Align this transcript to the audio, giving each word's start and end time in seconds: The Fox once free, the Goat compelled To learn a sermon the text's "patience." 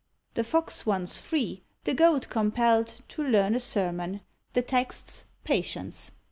The 0.33 0.43
Fox 0.43 0.83
once 0.83 1.19
free, 1.19 1.61
the 1.83 1.93
Goat 1.93 2.27
compelled 2.27 3.01
To 3.09 3.23
learn 3.23 3.53
a 3.53 3.59
sermon 3.59 4.21
the 4.53 4.63
text's 4.63 5.25
"patience." 5.43 6.09